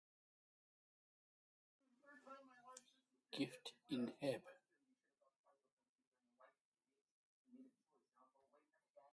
[3.31, 4.41] Gift in Heb.